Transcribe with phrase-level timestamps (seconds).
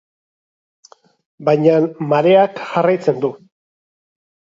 [1.49, 1.75] Baina
[2.13, 3.31] mareak jarraitzen du.